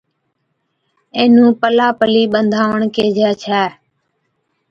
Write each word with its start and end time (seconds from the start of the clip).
اينھُون 1.17 1.49
پلا 1.59 1.87
پلي 1.99 2.23
ٻانڌاوڻ 2.31 2.79
ڪيهجَي 2.95 3.29
ڇَي 3.43 3.61